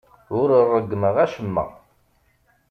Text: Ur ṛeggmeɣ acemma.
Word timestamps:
Ur 0.39 0.49
ṛeggmeɣ 0.73 1.15
acemma. 1.25 1.65